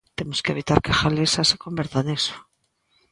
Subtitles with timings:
[0.17, 2.35] Temos que evitar que Galiza se converta niso.